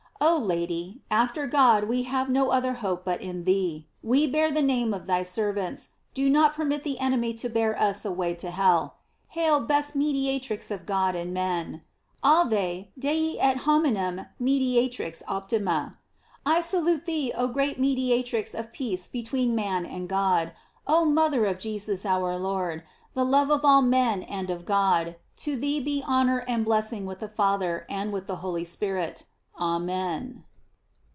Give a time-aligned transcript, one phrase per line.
[0.23, 3.87] Oh Lady, after God we have no other hope but in thee.
[4.03, 8.05] We bear the name of thy servants, do not permit the enemy to bear us
[8.05, 8.97] away to hell.
[9.29, 11.81] Hail, best mediatrix of God and men:
[12.21, 15.97] Ave, Dei et hominum mediatrix op tima.
[16.45, 20.51] I salute thee, oh great mediatrix of peace between man and God;
[20.87, 22.83] oil mother of Jesus our Lord,
[23.15, 27.19] the love of all men and of God; to thee be honor and blessing with
[27.19, 29.25] the Father and with the Holy Spirit.
[29.59, 30.43] Amen.